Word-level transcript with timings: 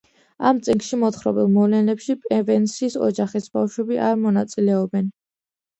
ამ 0.51 0.61
წიგნში 0.67 0.97
მოთხრობილ 1.01 1.51
მოვლენებში 1.57 2.15
პევენსის 2.25 2.99
ოჯახის 3.09 3.49
ბავშვები 3.59 4.05
არ 4.09 4.21
მონაწილეობენ. 4.27 5.17